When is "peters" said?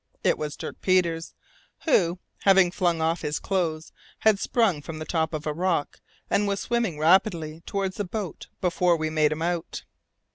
0.81-1.35